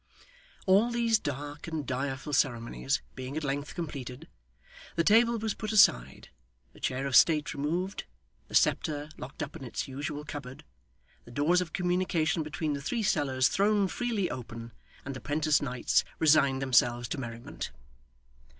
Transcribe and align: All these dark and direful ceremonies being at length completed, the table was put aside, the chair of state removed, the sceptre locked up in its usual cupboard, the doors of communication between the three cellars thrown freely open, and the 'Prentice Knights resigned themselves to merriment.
All 0.65 0.89
these 0.89 1.19
dark 1.19 1.67
and 1.67 1.85
direful 1.85 2.33
ceremonies 2.33 3.03
being 3.13 3.37
at 3.37 3.43
length 3.43 3.75
completed, 3.75 4.27
the 4.95 5.03
table 5.03 5.37
was 5.37 5.53
put 5.53 5.71
aside, 5.71 6.29
the 6.73 6.79
chair 6.79 7.05
of 7.05 7.15
state 7.15 7.53
removed, 7.53 8.05
the 8.47 8.55
sceptre 8.55 9.09
locked 9.19 9.43
up 9.43 9.55
in 9.55 9.63
its 9.63 9.87
usual 9.87 10.25
cupboard, 10.25 10.63
the 11.25 11.29
doors 11.29 11.61
of 11.61 11.71
communication 11.71 12.41
between 12.41 12.73
the 12.73 12.81
three 12.81 13.03
cellars 13.03 13.47
thrown 13.47 13.87
freely 13.87 14.27
open, 14.31 14.71
and 15.05 15.15
the 15.15 15.21
'Prentice 15.21 15.61
Knights 15.61 16.03
resigned 16.17 16.63
themselves 16.63 17.07
to 17.09 17.19
merriment. 17.19 17.69